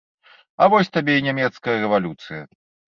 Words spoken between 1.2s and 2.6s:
нямецкая рэвалюцыя!